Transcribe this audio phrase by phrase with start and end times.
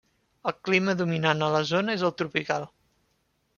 [0.51, 2.69] El clima dominant a la zona és el tropical.